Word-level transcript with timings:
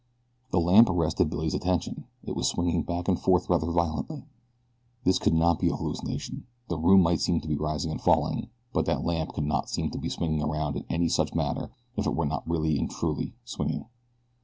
The 0.49 0.59
lamp 0.59 0.89
arrested 0.89 1.29
Billy's 1.29 1.53
attention. 1.53 2.05
It 2.23 2.35
was 2.35 2.47
swinging 2.47 2.81
back 2.81 3.07
and 3.07 3.19
forth 3.19 3.47
rather 3.47 3.69
violently. 3.69 4.25
This 5.03 5.19
could 5.19 5.35
not 5.35 5.59
be 5.59 5.69
a 5.69 5.75
hallucination. 5.75 6.47
The 6.69 6.79
room 6.79 7.03
might 7.03 7.19
seem 7.19 7.39
to 7.39 7.47
be 7.47 7.55
rising 7.55 7.91
and 7.91 8.01
falling, 8.01 8.47
but 8.73 8.87
that 8.87 9.03
lamp 9.05 9.33
could 9.33 9.45
not 9.45 9.69
seem 9.69 9.91
to 9.91 9.99
be 9.99 10.09
swinging 10.09 10.41
around 10.41 10.75
in 10.75 10.85
any 10.89 11.07
such 11.07 11.35
manner 11.35 11.69
if 11.95 12.07
it 12.07 12.15
were 12.15 12.25
not 12.25 12.49
really 12.49 12.79
and 12.79 12.89
truly 12.89 13.35
swinging. 13.45 13.85